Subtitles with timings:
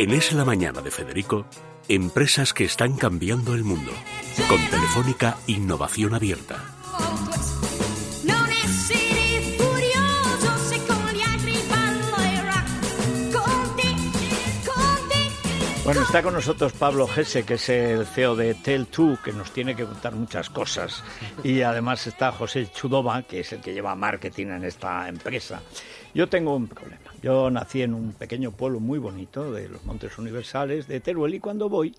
[0.00, 1.44] En Es la Mañana de Federico,
[1.86, 3.92] empresas que están cambiando el mundo.
[4.48, 6.56] Con Telefónica Innovación Abierta.
[15.84, 19.74] Bueno, está con nosotros Pablo Gese, que es el CEO de Tel2, que nos tiene
[19.74, 21.02] que contar muchas cosas.
[21.42, 25.60] Y además está José Chudova, que es el que lleva marketing en esta empresa.
[26.14, 27.00] Yo tengo un problema.
[27.22, 31.40] Yo nací en un pequeño pueblo muy bonito de los Montes Universales de Teruel y
[31.40, 31.94] cuando voy,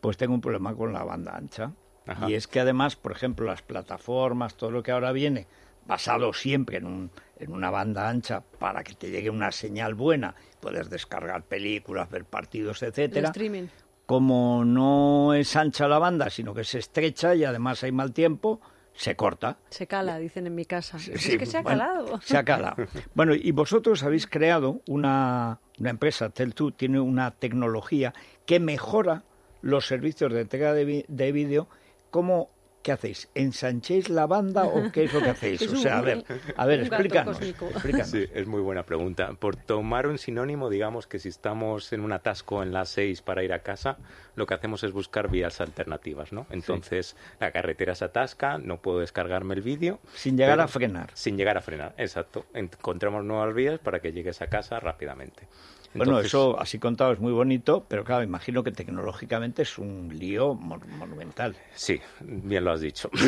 [0.00, 1.72] pues tengo un problema con la banda ancha.
[2.06, 2.28] Ajá.
[2.28, 5.46] Y es que además, por ejemplo, las plataformas, todo lo que ahora viene,
[5.86, 10.34] basado siempre en, un, en una banda ancha para que te llegue una señal buena,
[10.60, 13.28] puedes descargar películas, ver partidos, El etcétera.
[13.28, 13.66] streaming.
[14.06, 18.60] Como no es ancha la banda, sino que se estrecha y además hay mal tiempo,
[18.94, 19.58] se corta.
[19.70, 20.98] Se cala, dicen en mi casa.
[20.98, 22.20] Sí, es que se ha bueno, calado.
[22.20, 22.76] Se ha calado.
[23.14, 28.12] Bueno, y vosotros habéis creado una, una empresa, Tel2, tiene una tecnología
[28.46, 29.24] que mejora
[29.62, 31.68] los servicios de entrega de, de vídeo.
[32.10, 32.50] ¿Cómo,
[32.82, 33.28] qué hacéis?
[33.34, 35.60] ¿Ensanchéis la banda o qué es lo que hacéis?
[35.72, 36.24] O sea, a ver,
[36.56, 37.36] a ver, explícanos.
[37.38, 37.66] cósmico.
[37.66, 38.08] explícanos.
[38.08, 39.32] Sí, es muy buena pregunta.
[39.38, 43.42] Por tomar un sinónimo, digamos que si estamos en un atasco en las 6 para
[43.44, 43.98] ir a casa,
[44.36, 46.46] lo que hacemos es buscar vías alternativas, ¿no?
[46.50, 49.98] Entonces, la carretera se atasca, no puedo descargarme el vídeo.
[50.14, 51.10] Sin llegar pero- a frenar.
[51.14, 52.46] Sin llegar a frenar, exacto.
[52.54, 55.46] Encontramos nuevas vías para que llegues a casa rápidamente.
[55.92, 60.54] Bueno, eso así contado es muy bonito, pero claro, imagino que tecnológicamente es un lío
[60.54, 61.56] mon- monumental.
[61.74, 63.10] Sí, bien lo has dicho.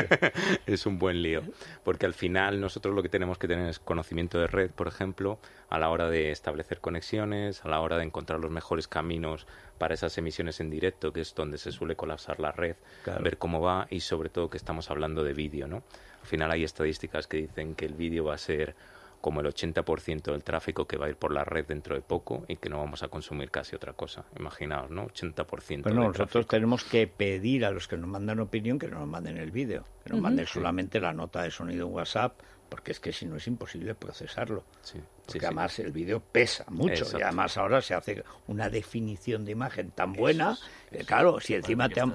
[0.66, 1.42] es un buen lío,
[1.84, 5.38] porque al final nosotros lo que tenemos que tener es conocimiento de red, por ejemplo,
[5.68, 9.46] a la hora de establecer conexiones, a la hora de encontrar los mejores caminos
[9.78, 13.22] para esas emisiones en directo, que es donde se suele colapsar la red, Claro.
[13.22, 15.82] ver cómo va y sobre todo que estamos hablando de vídeo, ¿no?
[16.20, 18.74] Al final hay estadísticas que dicen que el vídeo va a ser
[19.20, 22.44] como el 80% del tráfico que va a ir por la red dentro de poco
[22.48, 24.24] y que no vamos a consumir casi otra cosa.
[24.38, 25.08] Imaginaos, ¿no?
[25.08, 26.48] 80% Bueno, del nosotros tráfico.
[26.48, 29.84] tenemos que pedir a los que nos mandan opinión que no nos manden el vídeo,
[30.04, 33.36] que nos manden solamente la nota de sonido en WhatsApp, porque es que si no
[33.36, 34.64] es imposible procesarlo.
[34.82, 34.98] Sí,
[35.32, 35.46] Porque sí.
[35.46, 37.18] además el vídeo pesa mucho Exacto.
[37.18, 40.56] y además ahora se hace una definición de imagen tan buena,
[40.90, 42.14] que claro, si encima te han...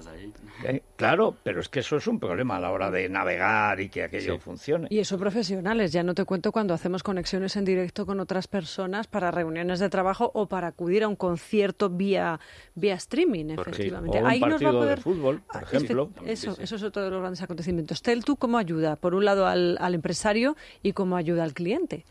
[0.63, 3.89] Eh, Claro, pero es que eso es un problema a la hora de navegar y
[3.89, 4.39] que aquello Sí.
[4.39, 4.87] funcione.
[4.89, 9.07] Y eso profesionales, ya no te cuento cuando hacemos conexiones en directo con otras personas
[9.07, 12.39] para reuniones de trabajo o para acudir a un concierto vía,
[12.75, 14.19] vía streaming, efectivamente.
[14.19, 15.01] O un Ahí nos va a partido de poder...
[15.01, 16.09] fútbol, por Ah, ejemplo.
[16.25, 18.01] Eso, eso es otro de los grandes acontecimientos.
[18.01, 18.95] Tel, ¿tú cómo ayuda?
[18.95, 22.05] Por un lado al, al empresario y cómo ayuda al cliente.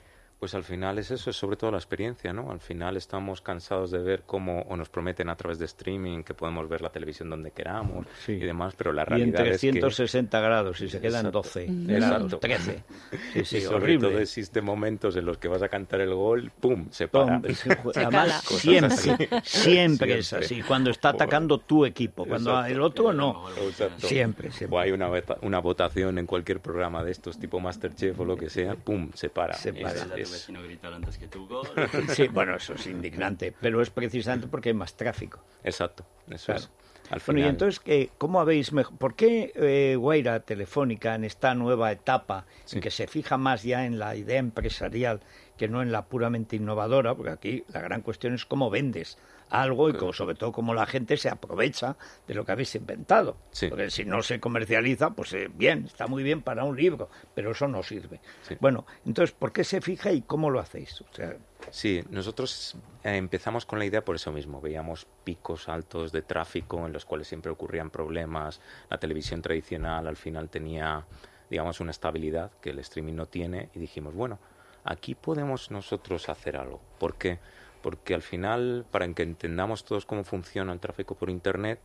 [0.45, 2.51] Pues al final es eso, es sobre todo la experiencia, ¿no?
[2.51, 6.35] Al final estamos cansados de ver cómo o nos prometen a través de streaming que
[6.35, 8.33] podemos ver la televisión donde queramos Sí.
[8.33, 11.39] y demás, pero la Y en realidad es que 360 grados y se quedan Exacto.
[11.39, 12.39] 12 Exacto.
[12.39, 12.85] grados, 13.
[13.33, 14.09] Sí, sí, y sobre horrible.
[14.11, 16.89] todo existen momentos en los que vas a cantar el gol, ¡pum!
[16.91, 17.41] se para.
[17.95, 19.11] Además, siempre, así.
[19.45, 20.45] siempre es Siempre.
[20.47, 20.61] así.
[20.63, 22.71] Cuando está atacando tu equipo, cuando Exacto.
[22.75, 23.49] el otro no.
[23.63, 24.07] Exacto.
[24.09, 24.79] Siempre, O siempre.
[24.79, 28.51] hay una, vota- una votación en cualquier programa de estos, tipo Masterchef o lo que
[28.51, 29.11] sea, ¡pum!
[29.15, 29.55] se para.
[29.55, 29.95] Se para.
[30.19, 31.67] Es- vecino gritar antes que tú, gol.
[32.15, 35.41] Sí, bueno, eso es indignante, pero es precisamente porque hay más tráfico.
[35.63, 36.61] exacto, eso Claro.
[36.61, 36.71] es.
[37.11, 41.25] Al Bueno, y final- entonces, eh, ¿cómo habéis mej- ¿por qué eh, Guaira Telefónica en
[41.25, 45.21] esta nueva etapa en que se fija más ya en la idea empresarial
[45.59, 47.15] que no en la puramente innovadora?
[47.15, 49.19] Porque aquí la gran cuestión es cómo vendes
[49.61, 53.37] algo y co- sobre todo cómo la gente se aprovecha de lo que habéis inventado.
[53.51, 53.69] Sí.
[53.69, 57.53] Porque si no se comercializa, pues eh, bien, está muy bien para un libro, pero
[57.53, 58.21] eso no sirve.
[58.43, 58.57] Sí.
[58.61, 61.01] Bueno, entonces, ¿por qué se fija y cómo lo hacéis?
[61.03, 61.37] O sea,
[61.71, 64.61] Sí, nosotros eh, empezamos con la idea por eso mismo.
[64.61, 68.61] Veíamos picos altos de tráfico en los cuales siempre ocurrían problemas.
[68.91, 71.07] La televisión tradicional al final tenía,
[71.49, 74.39] digamos, una estabilidad que el streaming no tiene y dijimos, bueno,
[74.85, 76.83] aquí podemos nosotros hacer algo.
[76.99, 77.39] ¿Por qué?
[77.85, 81.81] Porque al final, para que entendamos todos cómo funciona el tráfico por Internet,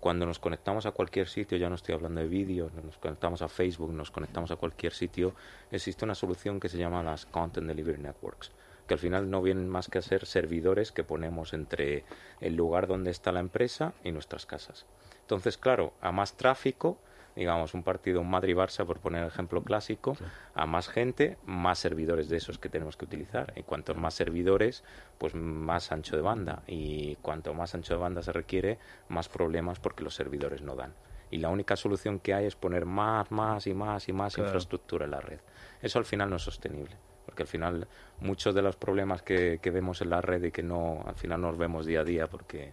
[0.00, 3.48] cuando nos conectamos a cualquier sitio, ya no estoy hablando de vídeo, nos conectamos a
[3.48, 5.34] Facebook, nos conectamos a cualquier sitio,
[5.70, 8.50] existe una solución que se llama las Content Delivery Networks,
[8.86, 12.04] que al final no vienen más que a ser servidores que ponemos entre
[12.40, 14.86] el lugar donde está la empresa y nuestras casas.
[15.20, 16.96] Entonces, claro, a más tráfico,
[17.36, 20.16] digamos, un partido un Madrid-Barça, por poner el ejemplo clásico,
[20.54, 23.52] a más gente, más servidores de esos que tenemos que utilizar.
[23.56, 24.84] Y cuantos más servidores,
[25.18, 26.62] pues más ancho de banda.
[26.66, 30.92] Y cuanto más ancho de banda se requiere, más problemas porque los servidores no dan.
[31.30, 34.48] Y la única solución que hay es poner más, más y más y más Claro.
[34.48, 35.40] infraestructura en la red.
[35.80, 36.94] Eso al final no es sostenible.
[37.24, 37.86] Porque al final
[38.20, 41.40] muchos de los problemas que, que vemos en la red y que no al final
[41.40, 42.72] nos vemos día a día porque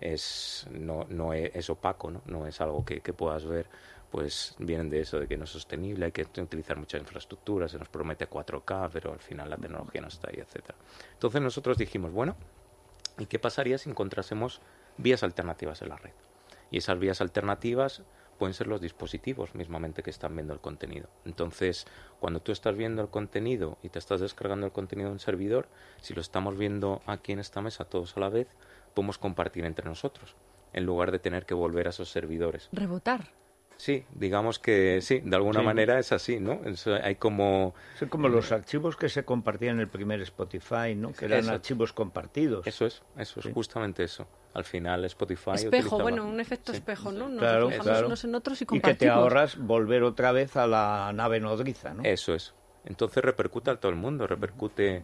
[0.00, 2.20] es, no, no es, es opaco, ¿no?
[2.26, 3.66] no es algo que, que puedas ver,
[4.14, 7.80] pues vienen de eso, de que no es sostenible, hay que utilizar mucha infraestructura, se
[7.80, 10.78] nos promete 4K, pero al final la tecnología no está ahí, etcétera.
[11.14, 12.36] Entonces nosotros dijimos, bueno,
[13.18, 14.60] ¿Y qué pasaría si encontrásemos
[14.96, 16.12] vías alternativas en la red?
[16.70, 18.02] Y esas vías alternativas
[18.38, 21.08] pueden ser los dispositivos mismamente que están viendo el contenido.
[21.24, 21.86] Entonces,
[22.18, 25.68] cuando tú estás viendo el contenido y te estás descargando el contenido en un servidor,
[26.00, 28.48] si lo estamos viendo aquí en esta mesa todos a la vez,
[28.94, 30.34] podemos compartir entre nosotros,
[30.72, 32.68] en lugar de tener que volver a esos servidores.
[32.72, 33.28] Rebotar.
[33.76, 35.66] Sí, digamos que sí, de alguna Sí.
[35.66, 36.60] manera es así, ¿no?
[36.64, 37.74] Es- hay como...
[37.98, 41.12] Son como los archivos que se compartían en el primer Spotify, ¿no?
[41.12, 41.52] Que eran Eso.
[41.52, 42.66] archivos compartidos.
[42.66, 43.52] Eso es, eso es Sí.
[43.52, 44.26] justamente eso.
[44.54, 45.50] Al final Spotify...
[45.54, 46.78] Espejo, utilizaba- bueno, un efecto Sí.
[46.78, 47.28] espejo, ¿no?
[47.28, 47.66] Nos Claro,
[48.06, 48.98] unos en otros y Y que compartimos.
[48.98, 52.04] te ahorras volver otra vez a la nave nodriza, ¿no?
[52.04, 52.54] Eso es.
[52.84, 55.02] Entonces repercute a todo el mundo, repercute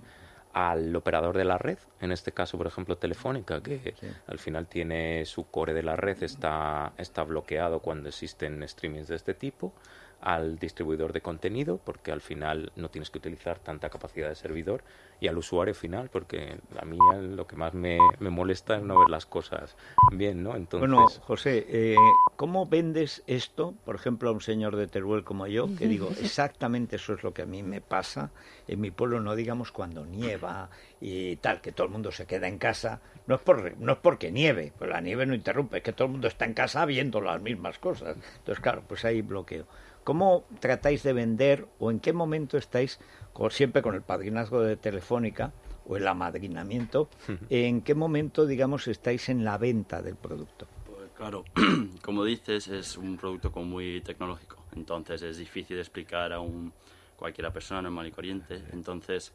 [0.52, 3.94] al operador de la red, en este caso, por ejemplo, Telefónica, que
[4.26, 9.16] al final tiene su core de la red, está, está bloqueado cuando existen streamings de
[9.16, 9.72] este tipo,
[10.20, 14.82] al distribuidor de contenido, porque al final no tienes que utilizar tanta capacidad de servidor,
[15.20, 16.96] y al usuario final, porque a mí
[17.36, 19.76] lo que más me, me molesta es no ver las cosas
[20.12, 20.56] bien, ¿no?
[20.56, 21.96] Entonces, Bueno, José, eh,
[22.36, 26.96] ¿cómo vendes esto, por ejemplo, a un señor de Teruel como yo, que digo, exactamente
[26.96, 28.30] eso es lo que a mí me pasa
[28.66, 30.70] en mi pueblo, no digamos cuando nieva
[31.00, 33.98] y tal, que todo el mundo se queda en casa, no es, por, no es
[33.98, 36.86] porque nieve, pues la nieve no interrumpe, es que todo el mundo está en casa
[36.86, 38.16] viendo las mismas cosas.
[38.38, 39.66] Entonces, claro, pues hay bloqueo.
[40.10, 42.98] ¿Cómo tratáis de vender o en qué momento estáis,
[43.32, 45.52] como siempre con el padrinazgo de Telefónica
[45.86, 47.08] o el amadrinamiento,
[47.48, 50.66] en qué momento, digamos, estáis en la venta del producto?
[50.84, 51.44] Pues claro,
[52.02, 56.72] como dices, es un producto como muy tecnológico, entonces es difícil de explicar a un,
[57.14, 58.64] cualquiera persona normal y corriente.
[58.72, 59.32] Entonces,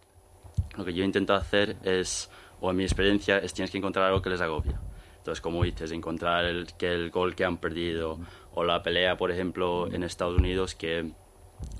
[0.75, 2.29] lo que yo intento hacer es,
[2.59, 4.77] o en mi experiencia, es tienes que encontrar algo que les agobia.
[5.25, 8.19] Entonces, como dices, encontrar el, que el gol que han perdido,
[8.55, 11.11] o la pelea, por ejemplo, en Estados Unidos, que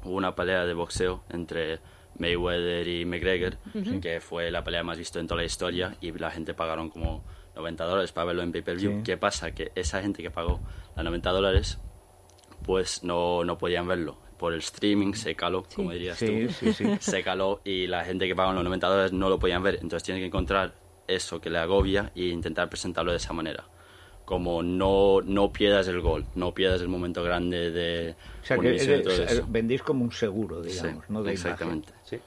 [0.04, 1.80] hubo una pelea de boxeo entre
[2.19, 3.57] Mayweather y McGregor,
[4.01, 7.24] que fue la pelea más vista en toda la historia, y la gente pagaron como
[7.56, 8.98] 90 dólares para verlo en pay-per-view.
[8.98, 9.04] Sí.
[9.04, 9.51] ¿Qué pasa?
[9.51, 10.60] Que esa gente que pagó
[10.95, 11.80] los 90 dólares,
[12.63, 14.18] pues no, no podían verlo.
[14.38, 16.54] Por el streaming se caló, como dirías Sí, tú.
[16.54, 16.86] sí, sí.
[17.00, 19.75] Se caló y la gente que pagó los 90 dólares no lo podían ver.
[19.75, 20.74] Entonces tienes que encontrar
[21.07, 23.63] eso que le agobia e intentar presentarlo de esa manera.
[24.25, 28.75] Como no, no pierdas el gol, no pierdas el momento grande de O sea, que
[28.75, 29.45] eso.
[29.48, 31.22] vendéis como un seguro, digamos, Sí, ¿no?
[31.24, 31.94] De exactamente.
[32.04, 32.19] Sí,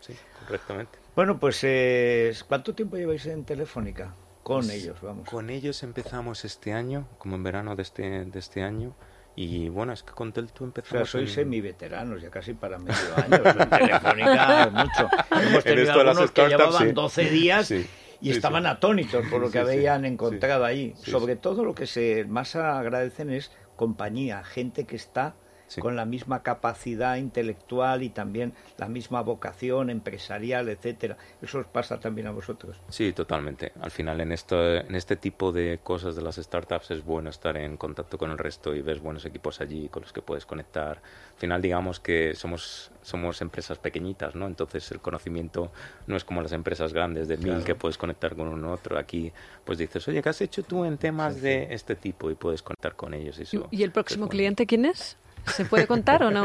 [0.00, 0.14] sí,
[0.44, 0.90] correctamente.
[0.98, 1.12] imagen.
[1.14, 4.12] Bueno, pues, eh, ¿cuánto tiempo lleváis en Telefónica?
[4.42, 5.28] Con ellos, vamos.
[5.28, 8.94] Con ellos empezamos este año, como en verano de este, de este año.
[9.36, 11.10] Y bueno, es que con Teltu O sea, empezamos.
[11.10, 13.36] sois en- semi-veteranos, ya casi para medio año.
[13.36, 15.08] En Telefónica, mucho.
[15.40, 16.92] Hemos En tenido algunos que startups, llevaban sí.
[16.92, 17.86] 12 días Sí,
[18.24, 18.70] y sí, estaban sí.
[18.70, 20.94] atónitos por lo que habían encontrado ahí.
[20.96, 25.34] Sobre todo lo que se más agradecen es compañía, gente que está
[25.74, 25.80] Sí.
[25.80, 31.16] con la misma capacidad intelectual y también la misma vocación empresarial, etcétera.
[31.42, 32.80] Eso os pasa también a vosotros.
[32.88, 33.72] Sí, totalmente.
[33.80, 37.56] Al final, en, esto, en este tipo de cosas de las startups es bueno estar
[37.56, 40.98] en contacto con el resto y ves buenos equipos allí con los que puedes conectar.
[40.98, 44.46] Al final, digamos que somos, somos empresas pequeñitas, ¿no?
[44.46, 45.72] Entonces, el conocimiento
[46.06, 48.98] no es como las empresas grandes de mil que puedes conectar con uno u otro.
[48.98, 49.32] Aquí,
[49.64, 52.30] pues dices, oye, ¿qué has hecho tú en temas de este tipo?
[52.30, 53.38] Y puedes conectar con ellos.
[53.38, 55.16] Y, eso ¿Y el próximo cliente quién es?
[55.46, 56.44] ¿Se puede contar o no?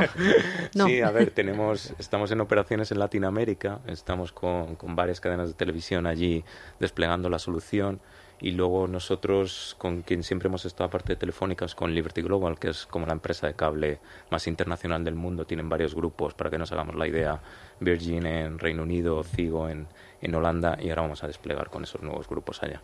[0.75, 0.85] No.
[0.87, 5.53] Sí, a ver, tenemos, estamos en operaciones en Latinoamérica, estamos con, con varias cadenas de
[5.53, 6.43] televisión allí
[6.79, 7.99] desplegando la solución
[8.41, 12.57] y luego nosotros con quien siempre hemos estado aparte de Telefónica es con Liberty Global,
[12.57, 13.99] que es como la empresa de cable
[14.31, 17.41] más internacional del mundo, tienen varios grupos para que nos hagamos la idea,
[17.79, 19.87] Virgin en Reino Unido, Cigo en,
[20.21, 22.81] en Holanda y ahora vamos a desplegar con esos nuevos grupos allá.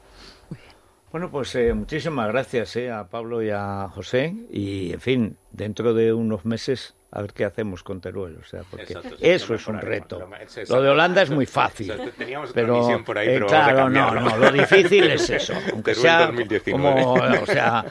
[1.12, 4.36] Bueno, pues eh, muchísimas gracias eh, a Pablo y a José.
[4.52, 8.38] Y, en fin, dentro de unos meses a ver qué hacemos con Teruel.
[8.42, 10.28] O sea, porque Exacto, sí, eso es un reto.
[10.68, 11.94] lo de Holanda es muy fácil.
[12.18, 15.06] Teníamos otra pero, misión por ahí, eh, pero vamos a claro, no, no, lo difícil
[15.06, 15.54] es eso.
[15.72, 16.72] Aunque Teruel sea 2019.
[17.02, 17.86] como, o sea,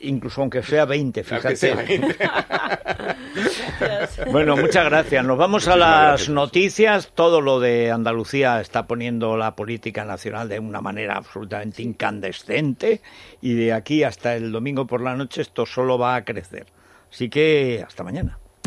[0.00, 1.56] incluso aunque sea 20, Aunque fíjate.
[1.56, 2.16] sea 20.
[4.30, 5.24] Bueno, muchas gracias.
[5.24, 6.28] Nos vamos a las gracias.
[6.28, 7.12] noticias.
[7.14, 13.00] Todo lo de Andalucía está poniendo la política nacional de una manera absolutamente incandescente
[13.40, 16.66] y de aquí hasta el domingo por la noche esto solo va a crecer.
[17.10, 18.38] Así que hasta mañana.